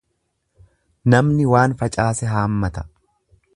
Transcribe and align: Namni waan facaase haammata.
Namni 1.15 1.45
waan 1.53 1.77
facaase 1.83 2.33
haammata. 2.33 2.87